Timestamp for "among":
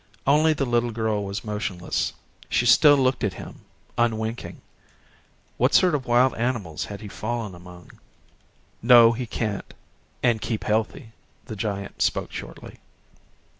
7.53-7.91